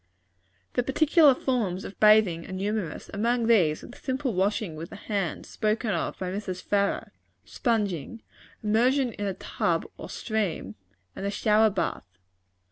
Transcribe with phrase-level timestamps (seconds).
[0.73, 3.07] The particular forms of bathing are numerous.
[3.13, 6.59] Among these, are the simple washing with the hand, spoken of by Mrs.
[6.63, 7.13] Farrar;
[7.45, 8.23] sponging;
[8.63, 10.73] immersion in a tub or stream;
[11.15, 12.17] and the shower bath.